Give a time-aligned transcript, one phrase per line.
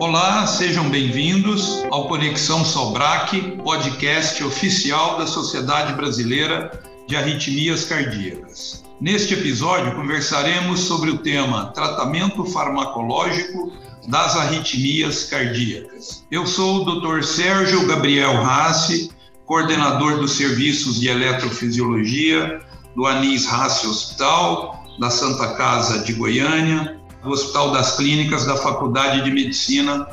[0.00, 6.70] Olá, sejam bem-vindos ao Conexão Sobrac, podcast oficial da Sociedade Brasileira
[7.08, 8.84] de Arritmias Cardíacas.
[9.00, 13.72] Neste episódio, conversaremos sobre o tema tratamento farmacológico
[14.06, 16.24] das arritmias cardíacas.
[16.30, 17.24] Eu sou o Dr.
[17.24, 19.10] Sérgio Gabriel Rassi,
[19.46, 22.60] coordenador dos serviços de eletrofisiologia
[22.94, 29.22] do Anis Rassi Hospital, da Santa Casa de Goiânia, do Hospital das Clínicas da Faculdade
[29.22, 30.06] de Medicina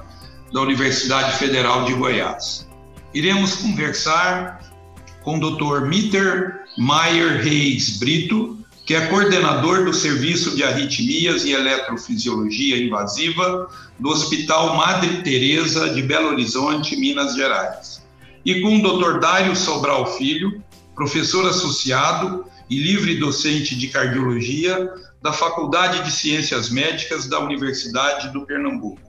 [0.52, 2.68] da Universidade Federal de Goiás.
[3.14, 4.62] Iremos conversar
[5.24, 5.88] com o Dr.
[5.88, 13.68] Mitter Maier Reis Brito, que é coordenador do Serviço de Arritmias e Eletrofisiologia Invasiva
[14.00, 18.06] do Hospital Madre Teresa de Belo Horizonte, Minas Gerais.
[18.46, 19.20] E com o Dr.
[19.20, 20.64] Dário Sobral Filho,
[20.94, 24.92] professor associado e livre docente de cardiologia
[25.26, 29.02] da Faculdade de Ciências Médicas da Universidade do Pernambuco.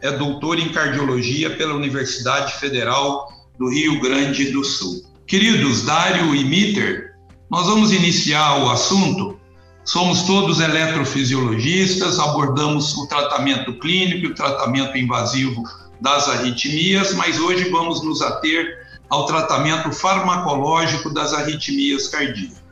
[0.00, 3.26] É doutor em cardiologia pela Universidade Federal
[3.58, 5.02] do Rio Grande do Sul.
[5.26, 7.16] Queridos Dário e Mitter,
[7.50, 9.36] nós vamos iniciar o assunto.
[9.84, 15.64] Somos todos eletrofisiologistas, abordamos o tratamento clínico e o tratamento invasivo
[16.00, 22.67] das arritmias, mas hoje vamos nos ater ao tratamento farmacológico das arritmias cardíacas.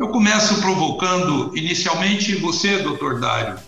[0.00, 3.58] Eu começo provocando inicialmente você, doutor Dário,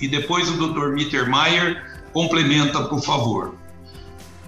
[0.00, 3.54] e depois o doutor Mittermeier complementa, por favor.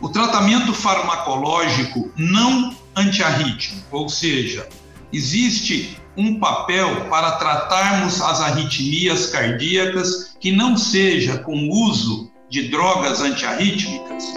[0.00, 4.68] O tratamento farmacológico não antiarrítmico, ou seja,
[5.12, 12.70] existe um papel para tratarmos as arritmias cardíacas que não seja com o uso de
[12.70, 14.34] drogas antiarrítmicas?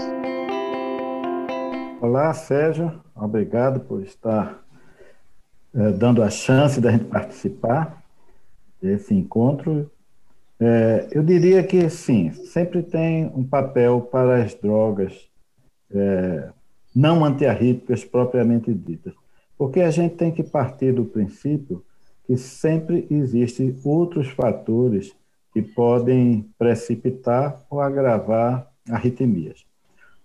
[1.99, 3.01] Olá, Sérgio.
[3.15, 4.66] Obrigado por estar
[5.97, 8.03] dando a chance da gente participar
[8.81, 9.89] desse encontro.
[10.59, 15.13] É, eu diria que, sim, sempre tem um papel para as drogas
[15.91, 16.49] é,
[16.95, 19.13] não antiarrítmicas propriamente ditas,
[19.57, 21.83] porque a gente tem que partir do princípio
[22.25, 25.15] que sempre existem outros fatores
[25.53, 29.65] que podem precipitar ou agravar arritmias.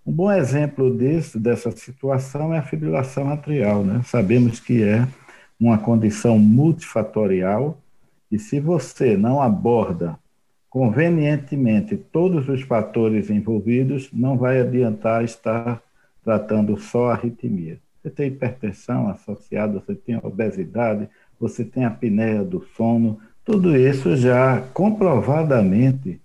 [0.05, 3.85] Um bom exemplo disso, dessa situação é a fibrilação atrial.
[3.85, 4.03] Né?
[4.05, 5.07] Sabemos que é
[5.63, 7.79] uma condição multifatorial,
[8.33, 10.19] e se você não aborda
[10.69, 15.81] convenientemente todos os fatores envolvidos, não vai adiantar estar
[16.25, 17.79] tratando só a arritmia.
[18.03, 21.09] Você tem hipertensão associada, você tem obesidade,
[21.39, 26.21] você tem apneia do sono, tudo isso já comprovadamente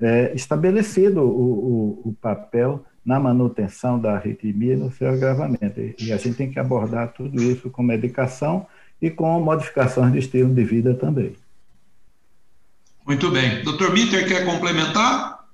[0.00, 5.80] é, estabelecido o, o, o papel na manutenção da arritmia e no seu agravamento.
[5.98, 8.66] E a gente tem que abordar tudo isso com medicação
[9.00, 11.36] e com modificações de estilo de vida também.
[13.06, 13.62] Muito bem.
[13.62, 15.46] Doutor Mitter, quer complementar?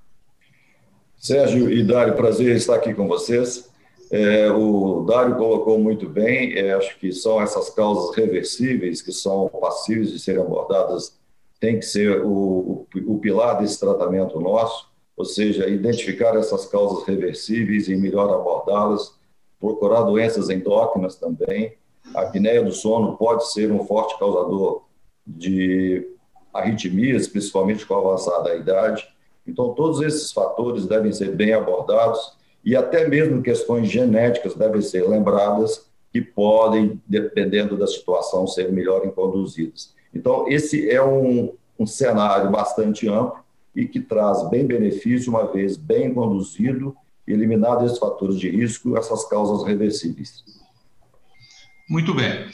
[1.17, 3.69] Sérgio e Dário, prazer estar aqui com vocês.
[4.11, 9.49] É, o Dário colocou muito bem, é, acho que são essas causas reversíveis que são
[9.49, 11.17] passíveis de serem abordadas,
[11.61, 14.90] tem que ser o, o, o pilar desse tratamento nosso
[15.21, 19.15] ou seja, identificar essas causas reversíveis e melhor abordá-las,
[19.61, 21.75] procurar doenças endócrinas também.
[22.15, 24.85] A apneia do sono pode ser um forte causador
[25.27, 26.09] de
[26.55, 29.07] arritmias, principalmente com a avançada idade.
[29.47, 35.07] Então, todos esses fatores devem ser bem abordados e até mesmo questões genéticas devem ser
[35.07, 39.95] lembradas que podem, dependendo da situação, ser melhor conduzidas.
[40.15, 43.40] Então, esse é um, um cenário bastante amplo
[43.75, 49.29] e que traz bem benefício, uma vez bem conduzido, eliminado esses fatores de risco, essas
[49.29, 50.45] causas reversíveis.
[51.89, 52.49] Muito bem.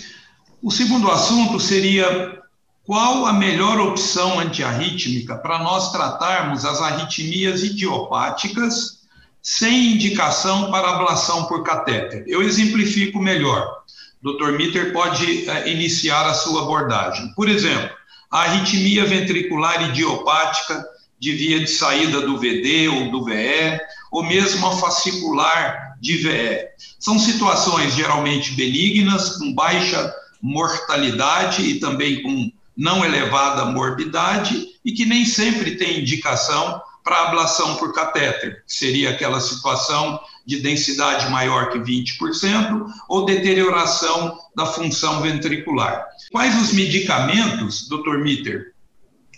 [0.62, 2.40] O segundo assunto seria
[2.84, 9.00] qual a melhor opção antiarrítmica para nós tratarmos as arritmias idiopáticas
[9.42, 12.24] sem indicação para ablação por catéter.
[12.26, 13.82] Eu exemplifico melhor.
[14.22, 14.52] Dr.
[14.56, 17.32] Mitter pode uh, iniciar a sua abordagem.
[17.34, 17.90] Por exemplo,
[18.30, 20.84] a arritmia ventricular idiopática
[21.18, 23.78] de via de saída do VD ou do VE,
[24.10, 26.68] ou mesmo a fascicular de VE.
[26.98, 35.06] São situações geralmente benignas, com baixa mortalidade e também com não elevada morbidade, e que
[35.06, 41.70] nem sempre tem indicação para ablação por catéter, que seria aquela situação de densidade maior
[41.70, 46.04] que 20% ou deterioração da função ventricular.
[46.30, 48.18] Quais os medicamentos, Dr.
[48.18, 48.74] Mitter,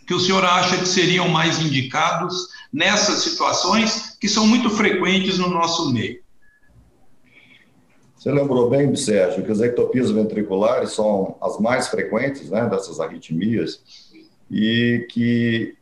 [0.09, 5.51] que o senhor acha que seriam mais indicados nessas situações que são muito frequentes no
[5.51, 6.21] nosso meio?
[8.17, 13.83] Você lembrou bem, Sérgio, que as ectopias ventriculares são as mais frequentes né, dessas arritmias
[14.51, 15.77] e que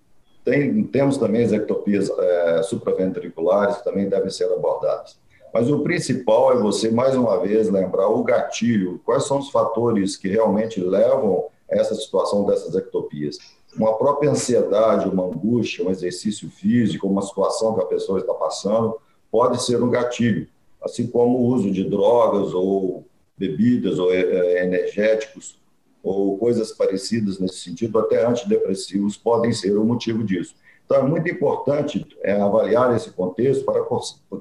[0.44, 5.18] Tem, temos também as ectopias é, supraventriculares que também devem ser abordadas.
[5.54, 10.16] Mas o principal é você, mais uma vez, lembrar o gatilho, quais são os fatores
[10.16, 13.38] que realmente levam a essa situação dessas ectopias.
[13.76, 18.96] Uma própria ansiedade, uma angústia, um exercício físico, uma situação que a pessoa está passando,
[19.30, 20.48] pode ser um gatilho,
[20.82, 23.04] assim como o uso de drogas ou
[23.36, 25.58] bebidas ou é, energéticos
[26.02, 30.54] ou coisas parecidas nesse sentido, até antidepressivos, podem ser o motivo disso.
[30.84, 33.84] Então, é muito importante é, avaliar esse contexto para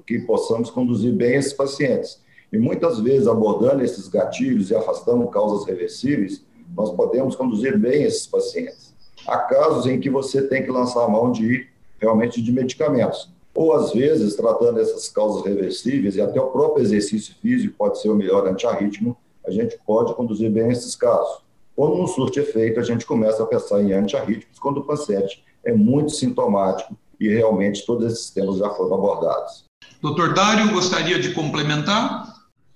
[0.05, 2.21] que possamos conduzir bem esses pacientes.
[2.53, 6.45] E muitas vezes, abordando esses gatilhos e afastando causas reversíveis,
[6.75, 8.84] nós podemos conduzir bem esses pacientes.
[9.27, 11.67] Há casos em que você tem que lançar a mão de
[11.99, 13.29] realmente de medicamentos.
[13.53, 18.09] Ou, às vezes, tratando essas causas reversíveis, e até o próprio exercício físico pode ser
[18.09, 19.17] o melhor antiarrítmico,
[19.47, 21.43] a gente pode conduzir bem esses casos.
[21.75, 25.73] Quando não surte efeito, a gente começa a pensar em antiarrítmicos quando o paciente é
[25.73, 29.65] muito sintomático e realmente todos esses temas já foram abordados.
[30.01, 32.33] Doutor Dário, gostaria de complementar?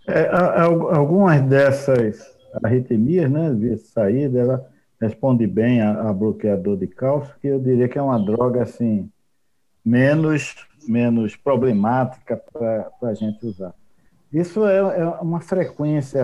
[0.07, 2.19] É, algumas dessas
[2.63, 4.69] arritmias, né, via saída, ela
[4.99, 9.09] responde bem a, a, bloqueador de cálcio, que eu diria que é uma droga assim
[9.83, 10.55] menos
[10.87, 13.73] menos problemática para a gente usar.
[14.31, 16.21] Isso é, é uma frequência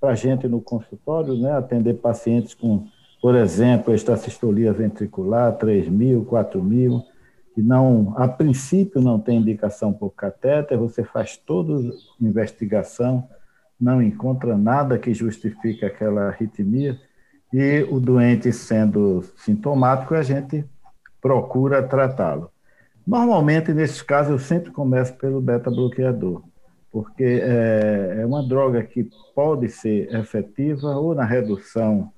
[0.00, 2.86] para a gente no consultório, né, atender pacientes com,
[3.20, 7.02] por exemplo, estacistolia ventricular, 3 mil, 4 mil,
[7.54, 13.28] que não, a princípio não tem indicação por catéter, você faz toda investigação,
[13.80, 16.98] não encontra nada que justifique aquela arritmia,
[17.52, 20.64] e o doente sendo sintomático, a gente
[21.20, 22.50] procura tratá-lo.
[23.06, 26.42] Normalmente, nesses casos, eu sempre começo pelo beta-bloqueador,
[26.92, 32.12] porque é, é uma droga que pode ser efetiva ou na redução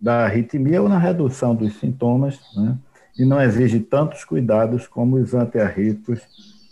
[0.00, 2.76] da arritmia ou na redução dos sintomas, né?
[3.18, 6.20] e não exige tantos cuidados como os antiarrítmicos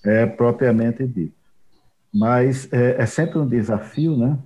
[0.05, 1.35] é, propriamente dito.
[2.13, 4.39] Mas é, é, sempre um desafio, né?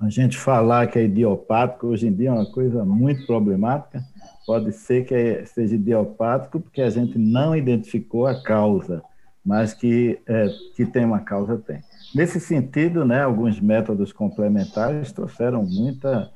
[0.00, 4.02] A gente falar que é idiopático hoje em dia é uma coisa muito problemática.
[4.46, 9.02] Pode ser que seja idiopático porque a gente não identificou a causa,
[9.44, 11.82] mas que, é, que tem uma causa, tem.
[12.14, 16.30] Nesse sentido, né, alguns métodos complementares trouxeram muita,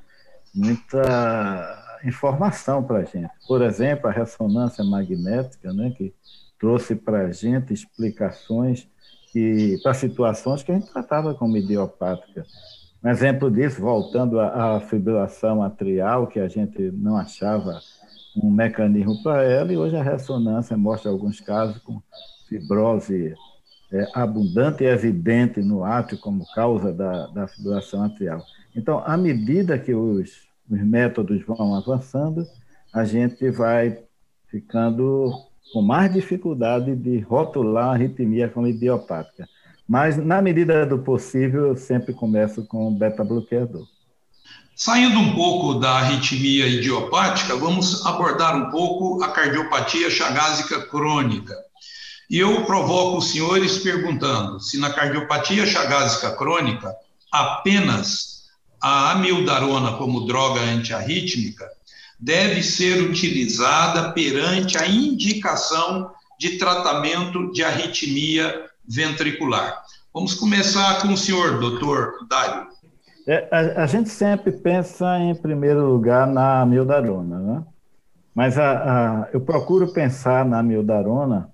[0.54, 3.30] muita informação para a gente.
[3.48, 6.12] Por exemplo, a ressonância magnética, né, que
[6.60, 8.86] trouxe para a gente explicações
[9.82, 12.46] para situações que a gente tratava como idiopática.
[13.04, 17.78] Um exemplo disso, voltando à, fibrilação atrial, que a gente não achava
[18.34, 22.00] um mecanismo para ela, e hoje a ressonância mostra alguns casos com
[22.48, 23.34] fibrose
[23.92, 28.42] é, abundante e evidente no átrio como causa da, da fibrilação atrial.
[28.74, 32.46] Então, à medida que os, os métodos vão avançando,
[32.90, 34.02] a gente vai
[34.46, 35.30] ficando
[35.74, 39.46] com mais dificuldade de rotular a arritmia como idiopática.
[39.86, 43.86] Mas, na medida do possível, eu sempre começo com beta-bloqueador.
[44.74, 51.54] Saindo um pouco da arritmia idiopática, vamos abordar um pouco a cardiopatia chagásica crônica.
[52.28, 56.92] E eu provoco os senhores perguntando se na cardiopatia chagásica crônica
[57.30, 58.48] apenas
[58.82, 61.68] a amiodarona como droga antiarrítmica
[62.18, 69.82] deve ser utilizada perante a indicação de tratamento de arritmia ventricular.
[70.12, 72.68] Vamos começar com o senhor, doutor Dário.
[73.26, 77.64] É, a, a, gente sempre pensa, em primeiro lugar, na mildarona, né?
[78.34, 78.72] Mas a,
[79.22, 81.50] a, eu procuro pensar na mildarona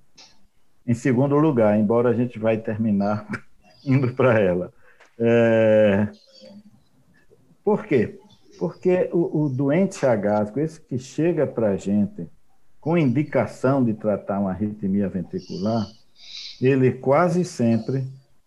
[0.87, 3.27] em segundo lugar, embora a gente vai terminar
[3.85, 4.73] indo para ela.
[5.19, 6.09] É...
[7.63, 8.19] Por quê?
[8.59, 12.29] Porque o, o doente chagásico, esse que chega para a gente
[12.81, 15.87] com indicação de tratar uma arritmia ventricular,
[16.67, 18.05] ele quase sempre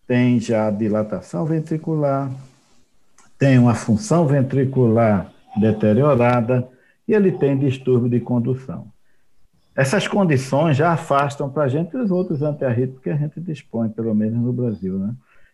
[0.07, 2.31] tem já dilatação ventricular,
[3.37, 6.67] tem uma função ventricular deteriorada
[7.07, 8.87] e ele tem distúrbio de condução.
[9.75, 14.13] Essas condições já afastam para a gente os outros antiarrítmicos que a gente dispõe, pelo
[14.13, 15.13] menos no Brasil, né?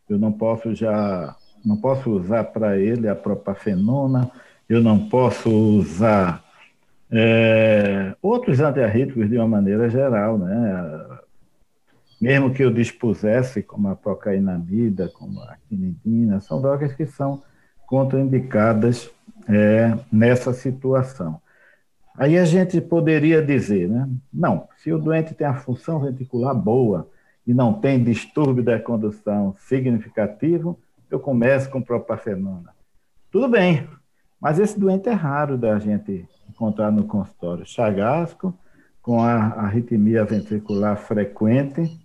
[0.10, 4.30] Eu não posso já, não posso usar para ele a propafenona,
[4.68, 6.44] eu não posso usar
[7.10, 11.06] é, outros antiarrítmicos de uma maneira geral, né?
[12.22, 17.42] Mesmo que eu dispusesse, como a procainamida, como a quinidina, são drogas que são
[17.86, 19.10] contraindicadas
[19.48, 21.42] é, nessa situação.
[22.18, 24.10] Aí a gente poderia dizer, né?
[24.32, 27.10] Não, se o doente tem a função ventricular boa
[27.48, 30.78] e não tem distúrbio da condução significativo,
[31.10, 32.74] eu começo com propafenona.
[33.32, 33.88] Tudo bem,
[34.40, 37.66] mas esse doente é raro da gente encontrar no consultório.
[37.66, 38.54] Chagasco,
[39.02, 42.00] com a arritmia ventricular frequente,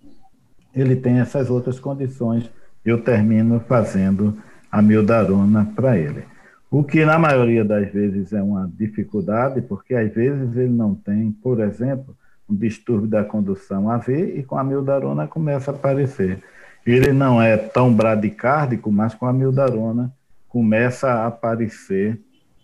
[0.75, 2.49] ele tem essas outras condições.
[2.83, 4.37] Eu termino fazendo
[4.71, 6.23] a mildarona para ele.
[6.69, 11.31] O que na maioria das vezes é uma dificuldade, porque às vezes ele não tem,
[11.31, 12.15] por exemplo,
[12.49, 16.43] um distúrbio da condução AV e com a mildarona começa a aparecer.
[16.85, 20.13] Ele não é tão bradicárdico, mas com a mildarona
[20.47, 22.19] começa a aparecer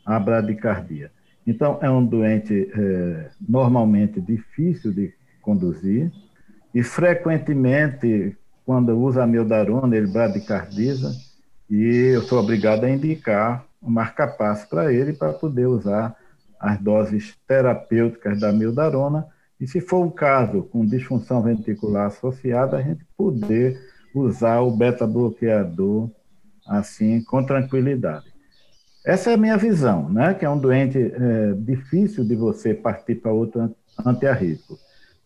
[0.06, 1.12] a bradicardia.
[1.46, 6.12] Então, é um doente é, normalmente difícil de conduzir
[6.74, 11.12] e frequentemente, quando usa a mildarona, ele bradicardiza
[11.70, 16.16] e eu sou obrigado a indicar um marca-passo para ele para poder usar
[16.60, 19.26] as doses terapêuticas da mildarona
[19.60, 23.80] e, se for o caso, com disfunção ventricular associada, a gente poder
[24.14, 26.10] usar o beta-bloqueador
[26.68, 28.32] assim, com tranquilidade.
[29.06, 30.34] Essa é a minha visão, né?
[30.34, 33.76] que é um doente é, difícil de você partir para outro
[34.06, 34.78] antiarrítmico.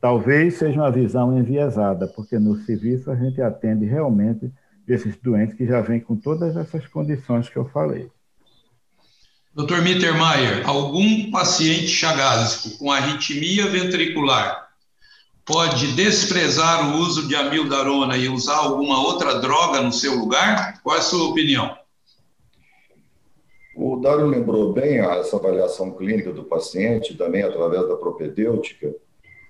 [0.06, 4.52] Talvez seja uma visão enviesada, porque no serviço a gente atende realmente
[4.88, 8.12] esses doentes que já vêm com todas essas condições que eu falei.
[9.56, 9.82] Dr.
[9.82, 14.70] Mittermeier, algum paciente chagásico com arritmia ventricular
[15.44, 20.84] pode desprezar o uso de amildarona e usar alguma outra droga no seu lugar?
[20.84, 21.76] Qual é a sua opinião?
[23.76, 28.94] O Dário lembrou bem essa avaliação clínica do paciente, também através da propedêutica,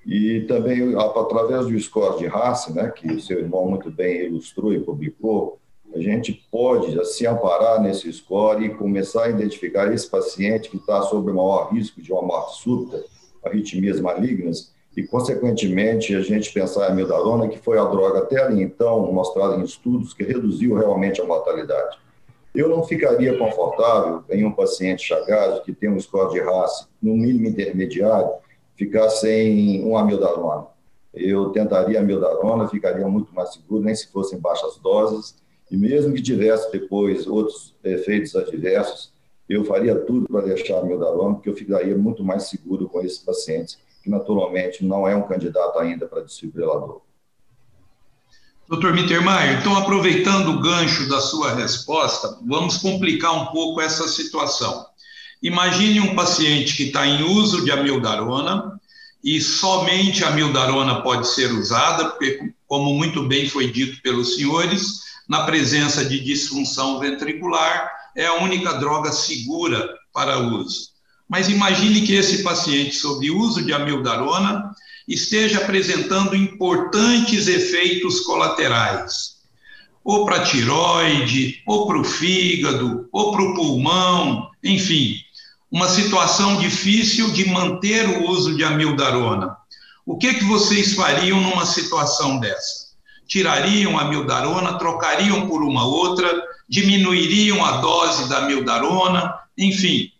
[0.05, 4.71] e também através do score de raça, né, que o seu irmão muito bem ilustrou
[4.71, 5.59] e publicou,
[5.93, 11.01] a gente pode se amparar nesse score e começar a identificar esse paciente que está
[11.03, 13.03] sob maior risco de uma morte súbita,
[13.43, 18.61] arritmias malignas, e, consequentemente, a gente pensar em amiodarona, que foi a droga até ali
[18.61, 21.97] então mostrada em estudos que reduziu realmente a mortalidade.
[22.53, 27.13] Eu não ficaria confortável em um paciente chagas que tem um score de raça no
[27.13, 28.29] mínimo intermediário,
[28.75, 30.67] ficar sem um amiodarona.
[31.13, 35.35] Eu tentaria amiodarona, ficaria muito mais seguro, nem se fossem baixas doses,
[35.71, 39.13] e mesmo que tivesse depois outros efeitos adversos,
[39.47, 43.77] eu faria tudo para deixar amiodarona, porque eu ficaria muito mais seguro com esses pacientes,
[44.03, 47.01] que naturalmente não é um candidato ainda para desfibrilador.
[48.67, 54.87] Doutor Mittermeier, então, aproveitando o gancho da sua resposta, vamos complicar um pouco essa situação.
[55.41, 58.79] Imagine um paciente que está em uso de amildarona
[59.23, 65.05] e somente a amildarona pode ser usada, porque, como muito bem foi dito pelos senhores,
[65.27, 70.89] na presença de disfunção ventricular, é a única droga segura para uso.
[71.27, 74.71] Mas imagine que esse paciente, sob uso de amildarona,
[75.07, 79.34] esteja apresentando importantes efeitos colaterais,
[80.05, 85.15] ou para a tiroide, ou para o fígado, ou para o pulmão, enfim,
[85.71, 89.57] uma situação difícil de manter o uso de amildarona.
[90.05, 92.85] O que, que vocês fariam numa situação dessa?
[93.27, 96.31] Tirariam a amildarona, trocariam por uma outra,
[96.69, 100.11] diminuiriam a dose da amildarona, enfim,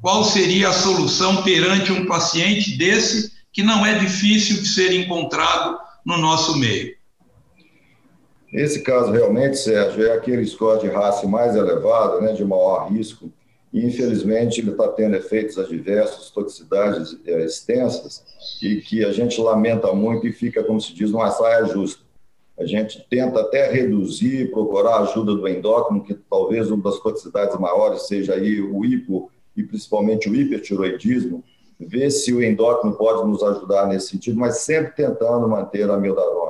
[0.00, 5.76] qual seria a solução perante um paciente desse que não é difícil de ser encontrado
[6.06, 6.97] no nosso meio.
[8.52, 13.30] Esse caso realmente, Sérgio, é aquele score de raça mais elevado, né, de maior risco,
[13.72, 18.24] e infelizmente ele está tendo efeitos adversos, toxicidades é, extensas,
[18.62, 22.02] e que a gente lamenta muito e fica, como se diz, numa saia justa.
[22.58, 27.58] A gente tenta até reduzir, procurar a ajuda do endócrino, que talvez uma das toxicidades
[27.58, 31.44] maiores seja aí o hipo e principalmente o hipertiroidismo,
[31.78, 36.47] ver se o endócrino pode nos ajudar nesse sentido, mas sempre tentando manter a mildarona.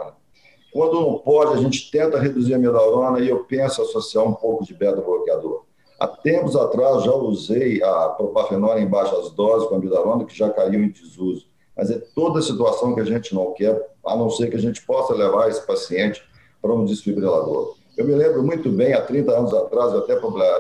[0.72, 4.64] Quando não pode, a gente tenta reduzir a mildarona e eu penso associar um pouco
[4.64, 5.64] de beta-bloqueador.
[5.98, 10.48] Há tempos atrás já usei a propafenona em baixas doses com a mildarona, que já
[10.50, 11.46] caiu em desuso.
[11.76, 14.84] Mas é toda situação que a gente não quer, a não ser que a gente
[14.84, 16.22] possa levar esse paciente
[16.60, 17.76] para um desfibrilador.
[17.96, 20.14] Eu me lembro muito bem, há 30 anos atrás, eu até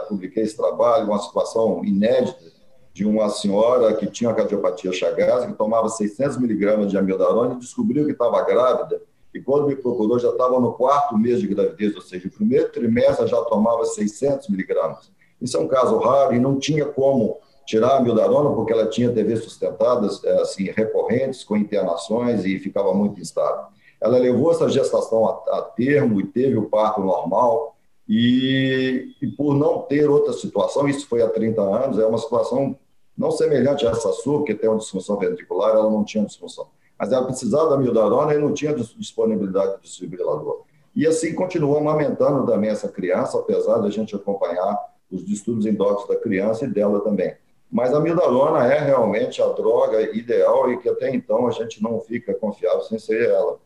[0.08, 2.58] publiquei esse trabalho, uma situação inédita,
[2.92, 8.06] de uma senhora que tinha cardiopatia chagas, que tomava 600 miligramas de amiodarona e descobriu
[8.06, 9.00] que estava grávida.
[9.34, 12.70] E quando me procurou, já estava no quarto mês de gravidez, ou seja, o primeiro
[12.70, 15.10] trimestre já tomava 600 miligramas.
[15.40, 19.12] Isso é um caso raro e não tinha como tirar a amiodarona, porque ela tinha
[19.12, 23.66] TV sustentadas eh, assim, recorrentes, com internações e ficava muito instável.
[24.00, 27.76] Ela levou essa gestação a, a termo e teve o parto normal,
[28.08, 32.74] e, e, por não ter outra situação, isso foi há 30 anos, é uma situação
[33.16, 36.68] não semelhante a essa sua, que tem uma disfunção ventricular, ela não tinha disfunção.
[36.98, 40.64] Mas ela precisava da mildarona e não tinha disponibilidade de desfibrilador.
[40.94, 44.76] E assim continuou amamentando também essa criança, apesar de a gente acompanhar
[45.10, 47.36] os distúrbios endócrinos da criança e dela também.
[47.70, 52.00] Mas a mildarona é realmente a droga ideal e que até então a gente não
[52.00, 53.58] fica confiável sem ser ela.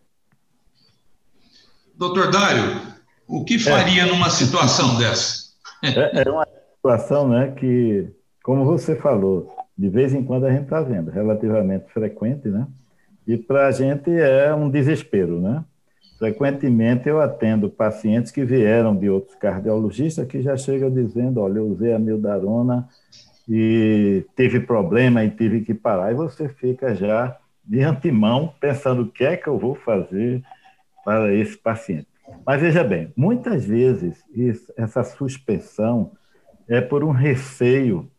[1.95, 2.81] Doutor Dário,
[3.29, 4.07] o que faria é.
[4.07, 5.53] numa situação dessa?
[5.83, 6.47] É, é uma
[6.77, 8.11] situação né, que,
[8.43, 12.67] como você falou, de vez em quando a gente está vendo, relativamente frequente, né?
[13.27, 15.65] E para a gente é um desespero, né?
[16.19, 21.67] Frequentemente eu atendo pacientes que vieram de outros cardiologistas que já chegam dizendo, olha, eu
[21.67, 22.89] usei a mildarona
[23.49, 26.13] e teve problema e tive que parar.
[26.13, 30.43] E você fica já de antemão pensando o que é que eu vou fazer
[31.05, 32.07] para esse paciente.
[32.47, 36.13] Mas veja bem, muitas vezes isso, essa suspensão
[36.69, 38.11] é por um receio,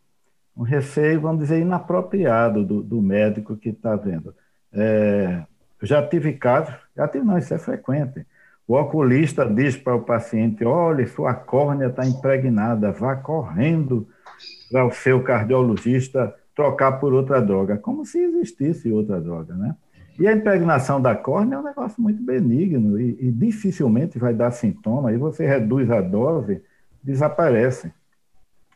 [0.56, 4.36] um receio, vamos dizer, inapropriado do, do médico que está vendo.
[4.74, 5.44] É,
[5.82, 8.26] já tive casos, já tive, não, isso é frequente.
[8.68, 14.08] O oculista diz para o paciente: olha, sua córnea está impregnada, vá correndo
[14.72, 19.76] para o seu cardiologista trocar por outra droga, como se existisse outra droga, né?
[20.18, 24.52] E a impregnação da córnea é um negócio muito benigno e, e dificilmente vai dar
[24.52, 26.62] sintoma, e você reduz a dose,
[27.02, 27.92] desaparece.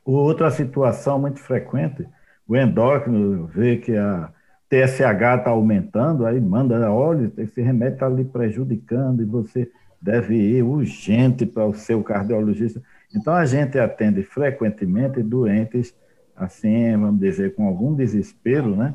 [0.04, 2.08] Outra situação muito frequente,
[2.48, 4.32] o endócrino vê que a
[4.70, 9.70] TSH está aumentando, aí manda, olha, esse remédio está lhe prejudicando e você
[10.02, 12.82] deve ir urgente para o seu cardiologista.
[13.16, 15.96] Então, a gente atende frequentemente doentes,
[16.36, 18.94] assim, vamos dizer, com algum desespero, né?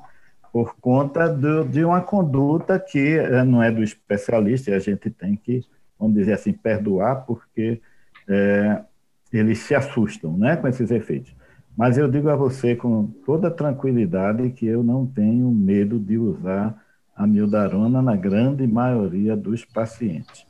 [0.53, 5.11] Por conta do, de uma conduta que eh, não é do especialista, e a gente
[5.11, 5.65] tem que,
[5.99, 7.81] vamos dizer assim, perdoar, porque
[8.29, 8.83] é,
[9.33, 11.35] eles se assustam né, com esses efeitos.
[11.77, 16.81] Mas eu digo a você com toda tranquilidade que eu não tenho medo de usar
[17.17, 20.47] a mildarona na grande maioria dos pacientes.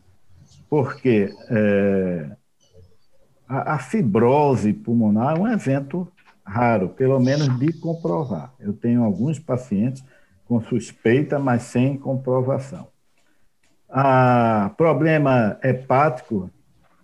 [0.69, 2.31] Porque é,
[3.49, 6.09] a, a fibrose pulmonar é um evento
[6.45, 8.53] raro, pelo menos de comprovar.
[8.59, 10.05] Eu tenho alguns pacientes
[10.47, 12.89] com suspeita, mas sem comprovação.
[13.89, 16.51] A problema hepático,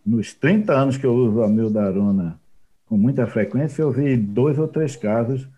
[0.04, 2.40] nos 30 anos que eu uso a mildarona
[2.88, 5.48] com muita frequência, eu vi dois ou três casos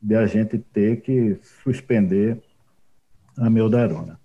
[0.00, 2.38] de a gente ter que suspender
[3.36, 4.18] a mildarona.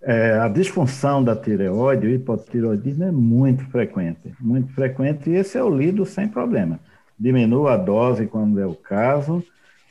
[0.00, 5.62] É, a disfunção da tireoide, o hipotireoidismo, é muito frequente, muito frequente, e esse é
[5.62, 6.80] o lido sem problema.
[7.18, 9.44] Diminua a dose quando é o caso,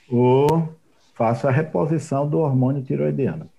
[0.09, 0.69] ou
[1.13, 3.49] faça a reposição do hormônio tiroidiano.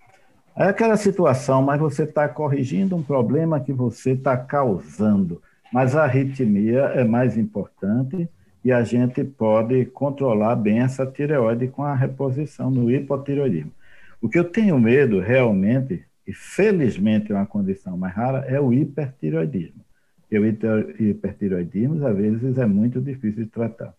[0.55, 5.41] É aquela situação, mas você está corrigindo um problema que você está causando.
[5.73, 8.29] Mas a arritmia é mais importante
[8.65, 13.73] e a gente pode controlar bem essa tireoide com a reposição no hipotireoidismo.
[14.21, 18.73] O que eu tenho medo realmente e felizmente é uma condição mais rara, é o
[18.73, 19.85] hipertiroidismo.
[20.31, 23.93] E o hipertiroidismo, às vezes, é muito difícil de tratar.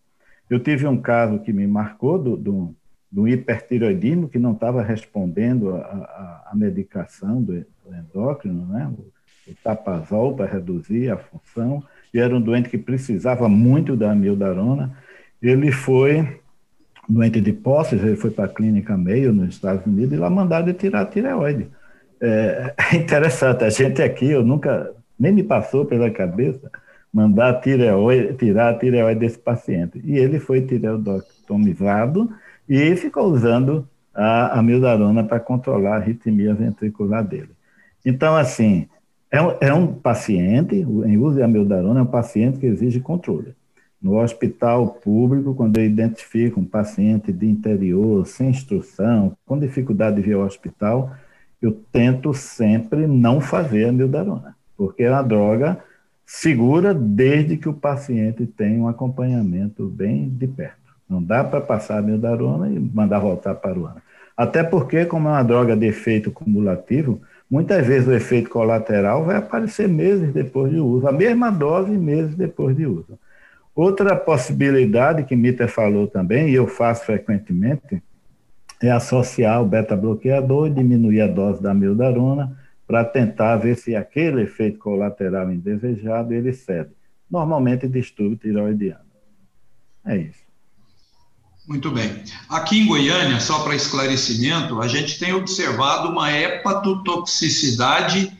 [0.49, 2.75] Eu tive um caso que me marcou do, do,
[3.11, 8.91] do hipertiroidismo, que não estava respondendo à medicação do, do, endócrino, né?
[8.97, 9.12] o,
[9.47, 14.95] o tapazol para reduzir a função, e era um doente que precisava muito da amiodarona.
[15.41, 16.39] Ele foi
[17.09, 20.67] doente de posses, ele foi para a clínica Mayo, nos Estados Unidos, e lá mandaram
[20.67, 21.67] ele tirar a tireoide.
[22.21, 26.71] É, é interessante, a gente aqui, eu nunca, nem me passou pela cabeça
[27.13, 30.01] mandar tireoide, tirar a tireoide desse paciente.
[30.03, 32.29] E ele foi tireoidectomizado
[32.67, 37.51] e ficou usando a amildarona para controlar a arritmia ventricular dele.
[38.03, 38.87] Então, assim,
[39.33, 43.55] é um, é um paciente, em uso de amildarona, é um paciente que exige controle.
[43.99, 50.21] No hospital público, quando eu identifico um paciente de interior, sem instrução, com dificuldade de
[50.21, 51.15] vir ao hospital,
[51.59, 55.79] eu tento sempre não fazer a mildarona, porque é uma droga
[56.23, 60.93] segura desde que o paciente tenha um acompanhamento bem de perto.
[61.09, 64.01] Não dá para passar a mildarona e mandar voltar para o ano.
[64.37, 67.19] Até porque, como é uma droga de efeito cumulativo,
[67.53, 72.33] muitas vezes o efeito colateral vai aparecer meses depois de uso, a mesma dose meses
[72.33, 73.19] depois de uso.
[73.75, 78.01] Outra possibilidade que Mita falou também, e eu faço frequentemente,
[78.81, 84.41] é associar o beta-bloqueador e diminuir a dose da mildarona para tentar ver se aquele
[84.41, 86.89] efeito colateral indesejado ele cede.
[87.29, 89.05] Normalmente distúrbio tiroidiano.
[90.03, 90.42] É isso.
[91.67, 92.23] Muito bem.
[92.49, 98.31] Aqui em Goiânia, só para esclarecimento, a gente tem observado uma hepatotoxicidade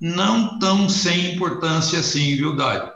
[0.00, 2.90] não tão sem importância assim, viu, Dário?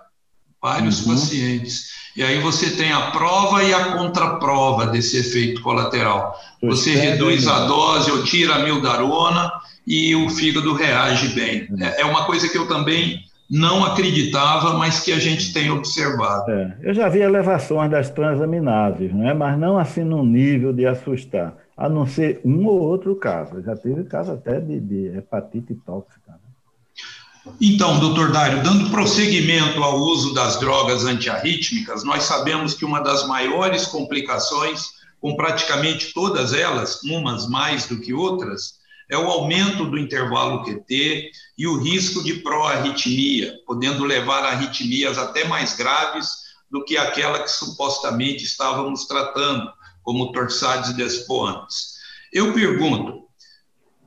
[0.63, 1.15] Vários uhum.
[1.15, 1.93] pacientes.
[2.17, 6.39] E aí você tem a prova e a contraprova desse efeito colateral.
[6.63, 9.53] Você reduz a dose ou tira a mildarona
[9.87, 11.69] e o fígado reage bem.
[11.81, 13.25] É, é uma coisa que eu também
[13.55, 16.51] não acreditava, mas que a gente tem observado.
[16.51, 19.33] É, eu já vi elevações das transaminases, né?
[19.33, 23.63] mas não assim no nível de assustar, a não ser um ou outro caso.
[23.63, 26.33] Já teve caso até de, de hepatite tóxica.
[26.33, 27.53] Né?
[27.61, 33.25] Então, doutor Dário, dando prosseguimento ao uso das drogas antiarrítmicas, nós sabemos que uma das
[33.29, 38.83] maiores complicações, com praticamente todas elas, umas mais do que outras,
[39.15, 45.17] é o aumento do intervalo QT e o risco de proarritmia, podendo levar a arritmias
[45.17, 46.29] até mais graves
[46.71, 49.73] do que aquela que supostamente estávamos tratando,
[50.03, 51.95] como torsades despoantes.
[52.33, 53.23] Eu pergunto,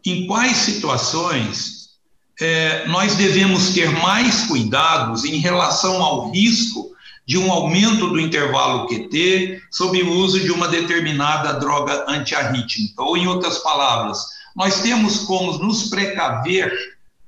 [0.05, 1.87] em quais situações
[2.39, 6.91] é, nós devemos ter mais cuidados em relação ao risco
[7.25, 13.01] de um aumento do intervalo QT sob o uso de uma determinada droga antiarrítmica?
[13.03, 16.73] Ou, em outras palavras, nós temos como nos precaver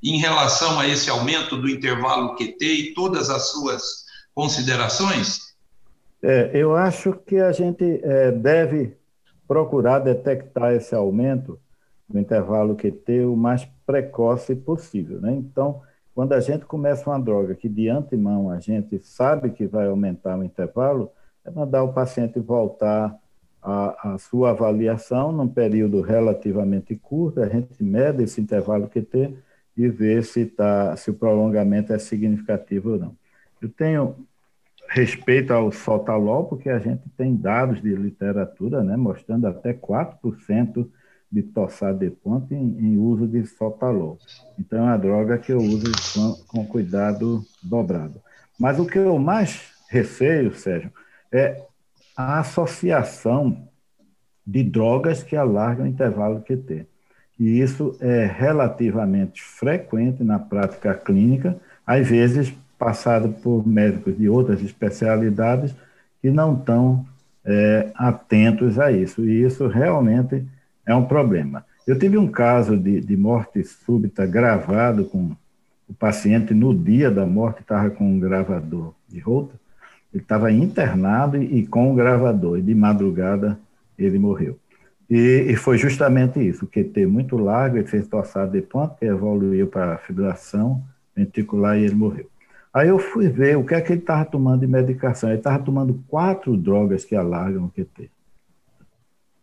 [0.02, 5.54] em relação a esse aumento do intervalo QT e todas as suas considerações?
[6.24, 8.98] É, eu acho que a gente é, deve
[9.48, 11.60] procurar detectar esse aumento
[12.08, 15.22] do intervalo QT o mais precoce possível.
[15.22, 15.34] Né?
[15.34, 15.82] Então,
[16.16, 20.38] quando a gente começa uma droga que de antemão a gente sabe que vai aumentar
[20.38, 21.12] o intervalo,
[21.46, 23.16] é mandar o paciente voltar
[23.62, 29.34] a, a, sua avaliação num período relativamente curto, a gente mede esse intervalo QT
[29.76, 33.16] e vê se, tá, se o prolongamento é significativo ou não.
[33.62, 34.16] Eu tenho
[34.88, 40.88] respeito ao sotalol, porque a gente tem dados de literatura né, mostrando até 4%
[41.32, 44.18] de tossade de ponta em, em, uso de sotalol.
[44.58, 48.20] Então, é uma droga que eu uso com, com cuidado dobrado.
[48.60, 50.92] Mas o que eu mais receio, Sérgio,
[51.32, 51.64] é
[52.20, 53.70] a associação
[54.46, 56.86] de drogas que alargam o intervalo QT.
[57.40, 61.56] E isso é relativamente frequente na prática clínica,
[61.88, 65.74] às vezes passado por médicos de outras especialidades
[66.22, 67.06] que não estão
[67.46, 69.24] é, atentos a isso.
[69.24, 70.46] E isso realmente
[70.86, 71.66] é um problema.
[71.88, 75.32] Eu tive um caso de, de morte súbita gravado com
[75.88, 79.56] o paciente no dia da morte, estava com um gravador de Holter,
[80.14, 83.60] ele estava internado e, com o gravador, e de madrugada
[83.98, 84.58] ele morreu.
[85.10, 89.06] E, e, foi justamente isso, o QT muito largo, ele fez tossada de ponta, que
[89.06, 90.84] evoluiu para fibrilação
[91.16, 92.30] ventricular e ele morreu.
[92.74, 95.30] Aí eu fui ver o que é que ele estava tomando de medicação.
[95.30, 98.12] Ele estava tomando quatro drogas que alargam o QT.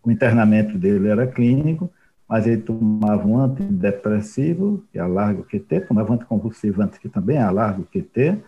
[0.03, 1.91] O internamento dele era clínico,
[2.29, 7.81] mas ele tomava um antidepressivo, que alarga o QT, tomava um anticonvulsivante, que também alarga
[7.81, 8.39] o QT,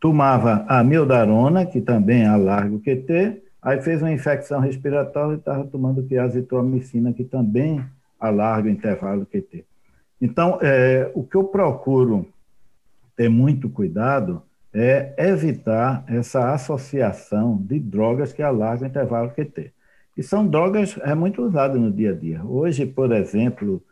[0.00, 5.64] tomava a mildarona, que também alarga o QT, aí fez uma infecção respiratória e estava
[5.64, 7.84] tomando azitromicina, que também
[8.18, 9.64] alarga o intervalo QT.
[10.20, 12.26] Então, é, o que eu procuro
[13.16, 19.72] ter muito cuidado é evitar essa associação de drogas que alargam o intervalo QT.
[20.16, 22.44] E são drogas é muito usadas no dia a dia.
[22.44, 23.82] Hoje, por exemplo,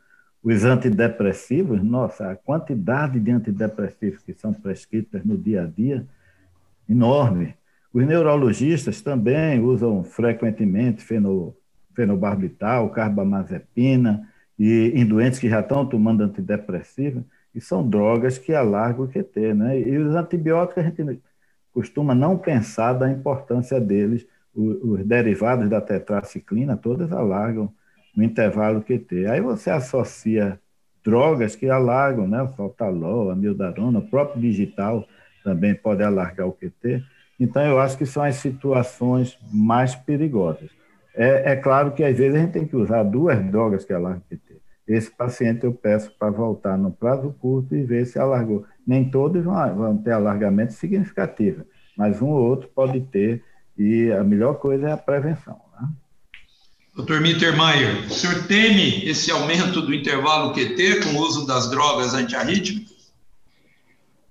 [0.46, 6.06] os antidepressivos, nossa, a quantidade de antidepressivos que são prescritos no dia a dia,
[6.88, 7.56] enorme.
[7.92, 11.04] Os neurologistas também usam frequentemente
[11.96, 19.06] fenobarbital, carbamazepina, e em doentes que já estão tomando antidepressivos, e são drogas que alargam
[19.06, 19.80] o QT, né?
[19.80, 21.20] E os antibióticos a gente
[21.72, 27.74] costuma não pensar da importância deles, os derivados da tetraciclina, todas alargam
[28.16, 29.26] no intervalo QT.
[29.26, 30.58] Aí você associa
[31.04, 32.42] drogas que alargam, né?
[32.42, 35.06] O Faltalol, a mildarona, o próprio digital
[35.44, 37.04] também pode alargar o QT.
[37.38, 40.70] Então, eu acho que são as situações mais perigosas.
[41.14, 44.22] É, é claro que, às vezes, a gente tem que usar duas drogas que alargam
[44.26, 44.56] o QT.
[44.88, 48.64] Esse paciente eu peço para voltar no prazo curto e ver se alargou.
[48.86, 51.64] Nem todos vão, vão ter alargamento significativo,
[51.96, 53.42] mas um ou outro pode ter,
[53.76, 55.65] e a melhor coisa é a prevenção.
[56.96, 62.14] Doutor Mittermeier, o senhor teme esse aumento do intervalo QT com o uso das drogas
[62.14, 63.12] antiarrítmicas?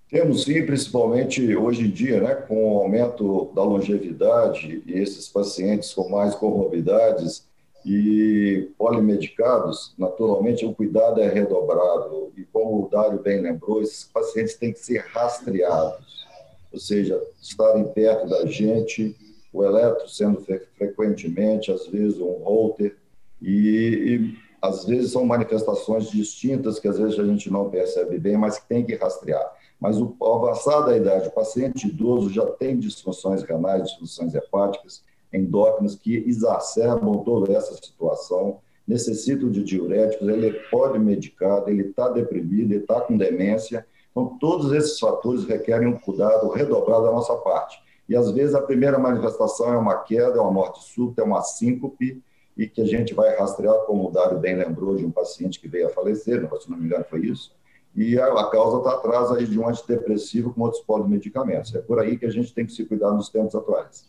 [0.10, 5.94] Temos sim, principalmente hoje em dia, né, com o aumento da longevidade e esses pacientes
[5.94, 7.46] com mais comorbidades
[7.86, 12.34] e polimedicados, naturalmente o cuidado é redobrado.
[12.36, 16.26] E como o Dário bem lembrou, esses pacientes têm que ser rastreados,
[16.74, 19.16] ou seja, estarem perto da gente,
[19.56, 20.44] o eletro sendo
[20.78, 22.98] frequentemente, às vezes um holter,
[23.42, 28.38] e, e, às vezes são manifestações distintas que às vezes a gente não percebe bem,
[28.38, 29.50] mas que tem que rastrear.
[29.80, 35.96] Mas o avançar da idade, o paciente idoso já tem disfunções renais, disfunções hepáticas, endócrinas
[35.96, 42.82] que exacerbam toda essa situação, necessitam de diuréticos, ele pode medicar, ele está deprimido, ele
[42.82, 47.85] está com demência, Então, todos esses fatores requerem um cuidado redobrado da nossa parte.
[48.08, 51.42] E, às vezes, a primeira manifestação é uma queda, é uma morte súbita, é uma
[51.42, 52.22] síncope,
[52.58, 55.68] e que a gente vai rastrear, como o Dário bem lembrou, de um paciente que
[55.68, 57.52] veio a falecer, se não me engano foi isso,
[57.96, 61.74] e a, causa está atrás aí de um antidepressivo com outros medicamentos.
[61.74, 64.06] É por aí que a gente tem que se cuidar nos tempos atuais.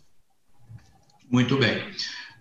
[1.30, 1.80] Muito bem.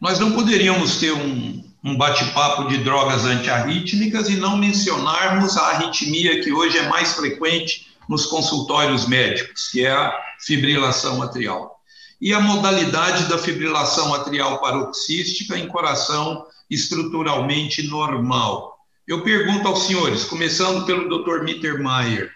[0.02, 6.42] Nós não poderíamos ter um, um bate-papo de drogas antiarrítmicas e não mencionarmos a arritmia
[6.42, 11.80] que hoje é mais frequente nos consultórios médicos, que é a fibrilação atrial.
[12.22, 18.76] E a modalidade da fibrilação atrial paroxística em coração estruturalmente normal.
[19.08, 21.44] Eu pergunto aos senhores, começando pelo Dr.
[21.44, 22.32] Mittermeier,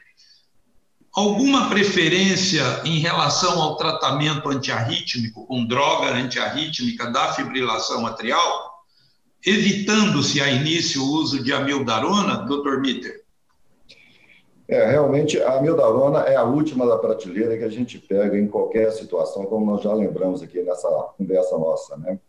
[1.16, 8.70] alguma preferência em relação ao tratamento antiarrítmico com droga antiarrítmica da fibrilação atrial,
[9.46, 12.80] evitando-se a início o uso de amiodarona, Dr.
[12.80, 13.19] Mitter?
[14.70, 18.92] É, realmente a amiodarona é a última da prateleira que a gente pega em qualquer
[18.92, 22.20] situação, como nós já lembramos aqui nessa conversa nossa, né?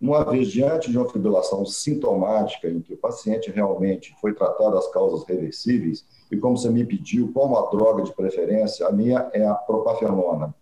[0.00, 4.88] Uma vez diante de uma fibrilação sintomática em que o paciente realmente foi tratado as
[4.88, 9.46] causas reversíveis, e como você me pediu, como a droga de preferência, a minha é
[9.46, 10.52] a propafenona.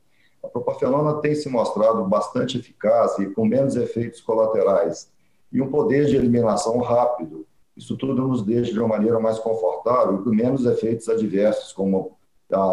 [0.45, 5.11] A propafenona tem se mostrado bastante eficaz e com menos efeitos colaterais
[5.51, 7.47] e um poder de eliminação rápido.
[7.77, 12.17] Isso tudo nos deixa de uma maneira mais confortável com menos efeitos adversos, como
[12.53, 12.73] a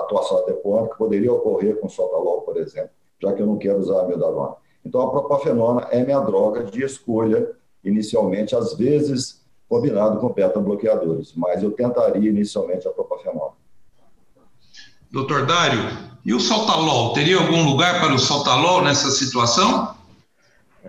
[0.00, 4.00] atuação atepônica, que poderia ocorrer com sotalol, por exemplo, já que eu não quero usar
[4.00, 4.54] a amiodarona.
[4.84, 7.50] Então, a propafenona é minha droga de escolha,
[7.84, 13.52] inicialmente, às vezes combinado com beta-bloqueadores, mas eu tentaria inicialmente a propafenona.
[15.10, 15.80] Doutor Dário,
[16.24, 17.12] e o saltalol?
[17.12, 19.94] Teria algum lugar para o saltalol nessa situação?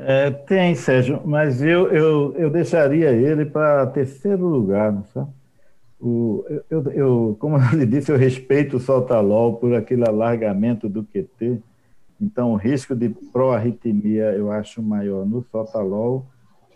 [0.01, 5.29] É, tem, Sérgio, mas eu, eu, eu deixaria ele para terceiro lugar, não sabe?
[5.99, 11.03] O, eu, eu, como eu lhe disse, eu respeito o saltalol por aquele alargamento do
[11.03, 11.61] QT,
[12.21, 16.25] então o risco de proarritmia eu acho maior no saltalol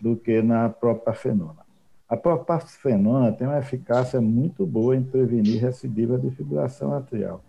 [0.01, 1.63] do que na propafenona.
[2.09, 7.41] A propafenona tem uma eficácia muito boa em prevenir recidiva de fibrilação atrial,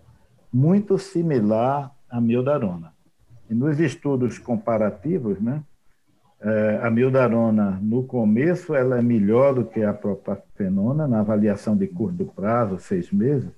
[0.52, 2.93] muito similar à miodarona.
[3.48, 5.62] Nos estudos comparativos, né,
[6.40, 11.86] é, a miodarona, no começo, ela é melhor do que a propafenona, na avaliação de
[11.86, 13.50] curto prazo, seis meses,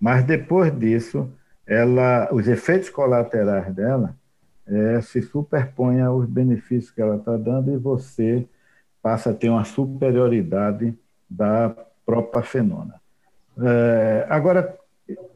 [0.00, 1.30] mas depois disso,
[1.66, 4.16] ela, os efeitos colaterais dela
[4.66, 8.46] é, se superpõem aos benefícios que ela está dando e você
[9.02, 10.96] passa a ter uma superioridade
[11.28, 11.74] da
[12.06, 12.94] propafenona.
[13.58, 14.76] É, agora,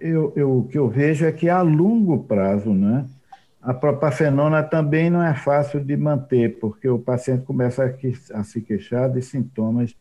[0.01, 3.05] eu, eu, o que eu vejo é que a longo prazo, né,
[3.67, 7.93] a propafenona também não é fácil de manter, porque o paciente começa
[8.33, 9.93] a, se queixar de sintomas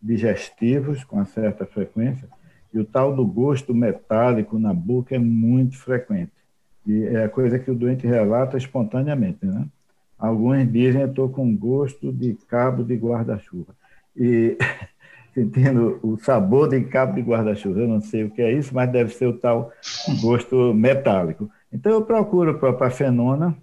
[0.00, 2.28] digestivos com certa frequência,
[2.70, 6.32] e o tal do gosto metálico na boca é muito frequente.
[6.86, 9.64] E é a coisa que o doente relata espontaneamente, né?
[10.18, 13.74] Alguns dizem eu estou com gosto de cabo de guarda-chuva.
[14.14, 14.58] E
[15.32, 18.92] sentindo o sabor de cabo de guarda-chuva, eu não sei o que é isso, mas
[18.92, 19.72] deve ser o tal
[20.20, 21.50] gosto metálico.
[21.74, 23.56] Então eu procuro propafenona,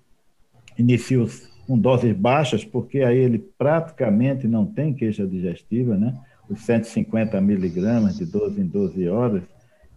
[0.77, 1.25] inicio
[1.65, 6.13] com doses baixas, porque aí ele praticamente não tem queixa digestiva, né?
[6.49, 9.43] Os 150 miligramas de 12 em 12 horas,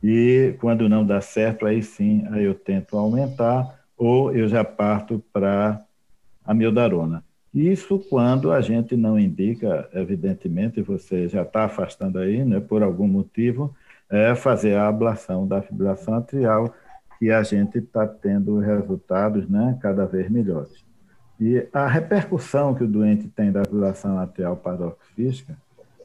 [0.00, 5.20] e quando não dá certo, aí sim, aí eu tento aumentar, ou eu já parto
[5.32, 5.82] para
[6.44, 7.24] a miodarona.
[7.52, 13.08] Isso quando a gente não indica, evidentemente, você já está afastando aí, né, por algum
[13.08, 13.74] motivo,
[14.10, 16.72] é fazer a ablação da fibrilação atrial,
[17.24, 20.84] que a gente está tendo resultados né, cada vez melhores.
[21.40, 25.56] E a repercussão que o doente tem da fibrilação atrial paroxística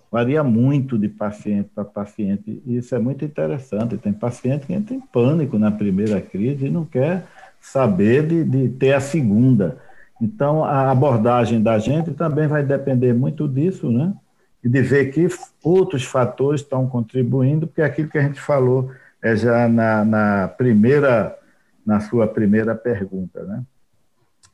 [0.10, 3.98] varia muito de paciente para paciente, e isso é muito interessante.
[3.98, 7.26] Tem paciente que entra em pânico na primeira crise e não quer
[7.60, 9.78] saber de, de ter a segunda.
[10.22, 14.14] Então, a abordagem da gente também vai depender muito disso, né?
[14.64, 15.28] E de ver que
[15.62, 18.90] outros fatores estão contribuindo, porque aquilo que a gente falou
[19.22, 21.38] é já na, na primeira,
[21.86, 23.64] na sua primeira pergunta, né?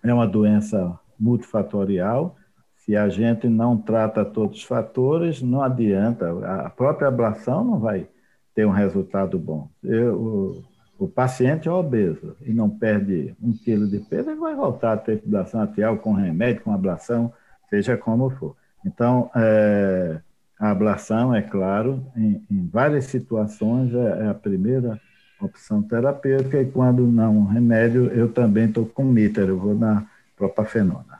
[0.03, 2.35] É uma doença multifatorial.
[2.77, 6.29] Se a gente não trata todos os fatores, não adianta.
[6.65, 8.07] A própria ablação não vai
[8.53, 9.69] ter um resultado bom.
[9.83, 10.63] Eu,
[10.97, 14.97] o paciente é obeso e não perde um quilo de peso, ele vai voltar a
[14.97, 17.33] ter fibrilação atrial com remédio, com ablação,
[17.69, 18.55] seja como for.
[18.85, 20.21] Então, é,
[20.59, 24.99] a ablação, é claro, em, em várias situações é, é, a primeira
[25.41, 30.05] opção terapêutica e quando não remédio, eu também estou com mítero, eu vou na
[30.37, 31.19] propafenona.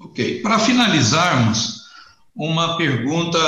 [0.00, 0.40] Ok.
[0.42, 1.88] Para finalizarmos,
[2.36, 3.38] uma pergunta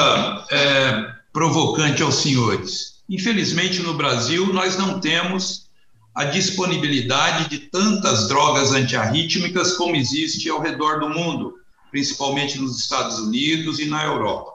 [0.50, 3.02] é, provocante aos senhores.
[3.08, 5.70] Infelizmente, no Brasil, nós não temos
[6.14, 11.54] a disponibilidade de tantas drogas antiarrítmicas como existe ao redor do mundo,
[11.90, 14.52] principalmente nos Estados Unidos e na Europa.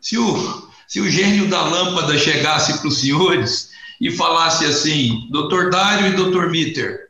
[0.00, 5.70] Se o, se o gênio da lâmpada chegasse para os senhores e falasse assim, doutor
[5.70, 7.08] Dário e doutor Mitter,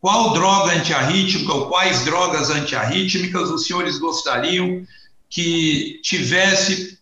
[0.00, 4.86] qual droga antiarrítmica ou quais drogas antiarrítmicas os senhores gostariam
[5.28, 6.98] que tivesse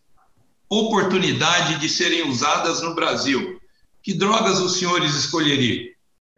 [0.68, 3.60] oportunidade de serem usadas no Brasil?
[4.02, 5.92] Que drogas os senhores escolheriam?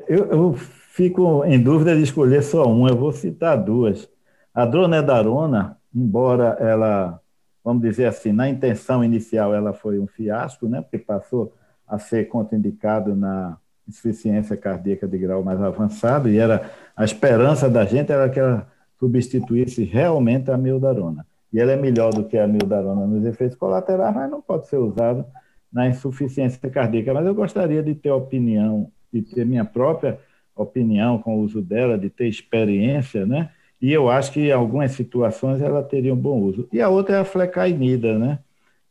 [0.08, 0.60] Eu, eu
[0.92, 4.08] fico em dúvida de escolher só uma, eu vou citar duas.
[4.56, 7.20] A dronedarona, embora ela,
[7.62, 11.52] vamos dizer assim, na intenção inicial ela foi um fiasco, né, porque passou
[11.86, 17.84] a ser contraindicado na insuficiência cardíaca de grau mais avançado, e era a esperança da
[17.84, 18.66] gente era que ela
[18.98, 21.26] substituísse realmente a mildarona.
[21.52, 24.78] E ela é melhor do que a mildarona nos efeitos colaterais, mas não pode ser
[24.78, 25.26] usada
[25.70, 27.12] na insuficiência cardíaca.
[27.12, 30.18] Mas eu gostaria de ter opinião, de ter minha própria
[30.56, 33.50] opinião com o uso dela, de ter experiência, né?
[33.80, 36.68] E eu acho que em algumas situações ela teria um bom uso.
[36.72, 38.38] E a outra é a flecainida, né?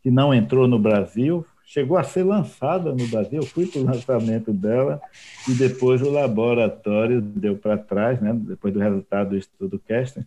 [0.02, 3.86] Que não entrou no Brasil, chegou a ser lançada no Brasil, eu fui para o
[3.86, 5.02] lançamento dela
[5.48, 10.24] e depois o laboratório deu para trás, né, depois do resultado do estudo Kester,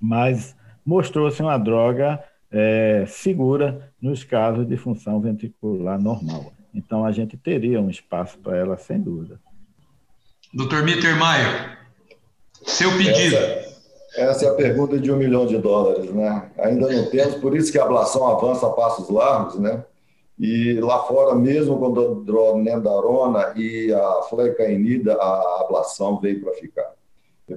[0.00, 6.52] mas mostrou-se uma droga é, segura nos casos de função ventricular normal.
[6.74, 9.40] Então, a gente teria um espaço para ela, sem dúvida.
[10.52, 10.82] Dr.
[10.84, 11.78] Mittermeier,
[12.64, 13.36] seu pedido.
[13.36, 13.67] Essa,
[14.18, 16.50] essa, é a pergunta de um milhão de dólares, né?
[16.58, 19.84] Ainda não temos, por isso que a ablação avança a passos largos, né?
[20.38, 26.94] E lá fora, mesmo com a dronendarona e a flecainida, a ablação veio para ficar,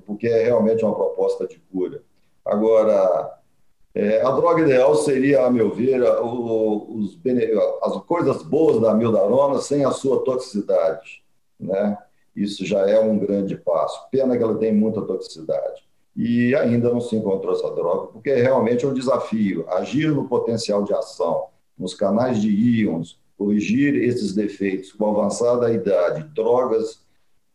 [0.05, 2.01] porque é realmente uma proposta de cura.
[2.43, 3.37] Agora,
[3.93, 7.19] é, a droga ideal seria, a meu ver, os,
[7.83, 11.23] as coisas boas da mildarona sem a sua toxicidade,
[11.59, 11.97] né?
[12.35, 14.09] Isso já é um grande passo.
[14.09, 15.83] Pena que ela tem muita toxicidade.
[16.15, 20.83] E ainda não se encontrou essa droga, porque é realmente um desafio agir no potencial
[20.83, 21.47] de ação
[21.77, 27.01] nos canais de íons, corrigir esses defeitos com avançada idade, drogas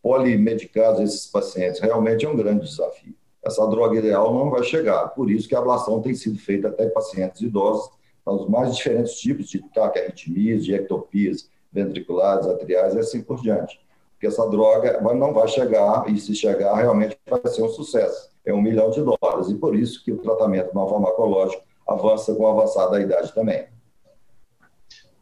[0.03, 3.15] polimedicadas esses pacientes, realmente é um grande desafio.
[3.45, 6.87] Essa droga ideal não vai chegar, por isso que a ablação tem sido feita até
[6.87, 7.91] em pacientes idosos,
[8.25, 13.79] para os mais diferentes tipos de taquiarritmias, de ectopias ventriculares, atriais e assim por diante.
[14.17, 18.31] Porque essa droga não vai chegar, e se chegar, realmente vai ser um sucesso.
[18.47, 22.49] É um milhão de dólares, e por isso que o tratamento não farmacológico avança com
[22.49, 23.67] avançada idade também.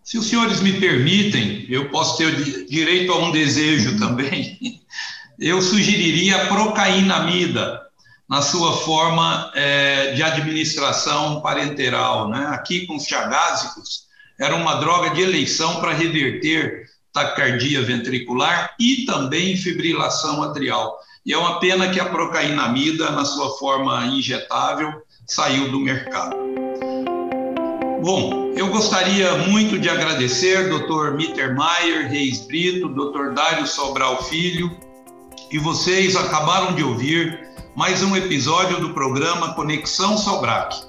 [0.04, 4.80] Se os senhores me permitem, eu posso ter direito a um desejo também.
[5.40, 7.80] Eu sugeriria a procainamida
[8.28, 12.28] na sua forma é, de administração parenteral.
[12.28, 12.46] Né?
[12.50, 14.04] Aqui com os chagásicos,
[14.38, 20.98] era uma droga de eleição para reverter taquicardia ventricular e também fibrilação atrial.
[21.24, 24.92] E é uma pena que a procainamida, na sua forma injetável,
[25.24, 26.36] saiu do mercado.
[28.02, 31.12] Bom, eu gostaria muito de agradecer Dr.
[31.16, 33.32] Mittermeier, Reis Brito, Dr.
[33.32, 34.76] Dário Sobral Filho,
[35.50, 40.82] e vocês acabaram de ouvir mais um episódio do programa Conexão Sobrac,